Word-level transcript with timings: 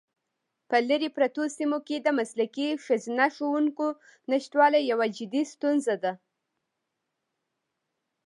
په 0.69 0.77
لیرې 0.87 1.09
پرتو 1.17 1.43
سیمو 1.57 1.79
کې 1.87 1.97
د 1.99 2.07
مسلکي 2.19 2.67
ښځینه 2.85 3.25
ښوونکو 3.35 3.87
نشتوالی 4.31 4.81
یوه 4.91 5.07
جدي 5.17 5.43
ستونزه 5.53 5.95
ده. 6.03 6.13